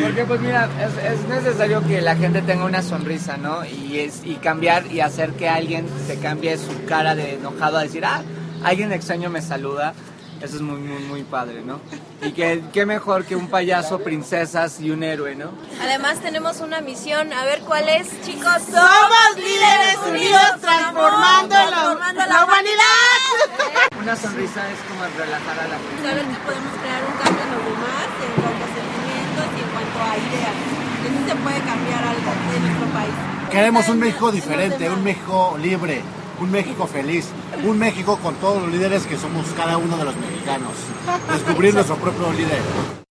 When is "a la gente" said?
25.60-26.02